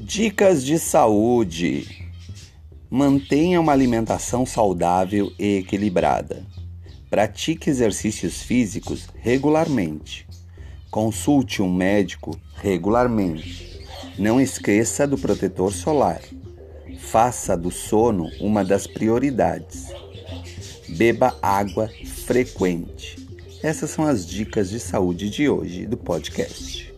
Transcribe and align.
Dicas 0.00 0.64
de 0.64 0.78
saúde. 0.78 2.08
Mantenha 2.88 3.60
uma 3.60 3.72
alimentação 3.72 4.46
saudável 4.46 5.32
e 5.36 5.56
equilibrada. 5.56 6.46
Pratique 7.10 7.68
exercícios 7.68 8.40
físicos 8.40 9.08
regularmente. 9.16 10.24
Consulte 10.88 11.60
um 11.60 11.72
médico 11.72 12.38
regularmente. 12.54 13.84
Não 14.16 14.40
esqueça 14.40 15.04
do 15.04 15.18
protetor 15.18 15.72
solar. 15.72 16.20
Faça 17.00 17.56
do 17.56 17.72
sono 17.72 18.30
uma 18.40 18.64
das 18.64 18.86
prioridades. 18.86 19.88
Beba 20.90 21.36
água 21.42 21.90
frequente. 22.24 23.18
Essas 23.64 23.90
são 23.90 24.06
as 24.06 24.24
dicas 24.24 24.70
de 24.70 24.78
saúde 24.78 25.28
de 25.28 25.48
hoje 25.48 25.86
do 25.86 25.96
podcast. 25.96 26.94